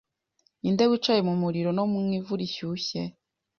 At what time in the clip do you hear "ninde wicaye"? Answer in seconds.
0.61-1.21